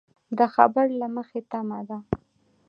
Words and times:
د 0.37 0.39
خبر 0.55 0.85
له 1.01 1.07
مخې 1.15 1.39
تمه 1.51 1.79
ده 1.89 1.97